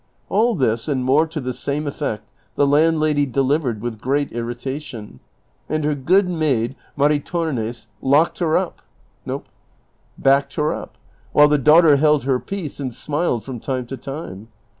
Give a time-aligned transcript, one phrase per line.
[0.29, 5.19] All this and more to the same effect the landlady delivered with great irritation,
[5.69, 8.81] and her good maid Maritornes backed her up,
[11.33, 14.47] while the daughter held her peace and smiled from time to time.